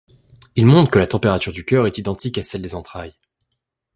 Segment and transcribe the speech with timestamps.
[0.55, 3.13] Il montre que la température du cœur est identique à celle des entrailles.